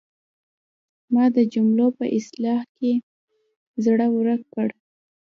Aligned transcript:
ما 1.13 1.25
د 1.35 1.37
جملو 1.53 1.87
په 1.97 2.05
اصلاح 2.17 2.61
کې 2.77 2.91
زړه 3.85 4.05
ورک 4.15 4.41
کړ. 4.53 4.67